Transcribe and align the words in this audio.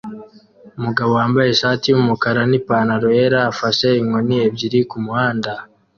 Umugabo 0.77 1.11
wambaye 1.19 1.49
ishati 1.51 1.85
yumukara 1.87 2.41
nipantaro 2.49 3.07
yera 3.17 3.39
afashe 3.51 3.87
inkoni 4.01 4.35
ebyiri 4.47 4.79
kumuhanda 4.89 5.51